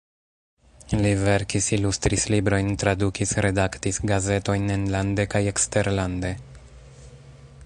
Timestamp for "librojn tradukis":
2.35-3.35